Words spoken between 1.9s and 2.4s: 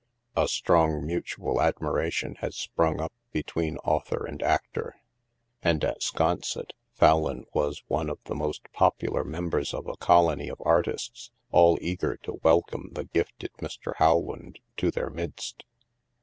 tion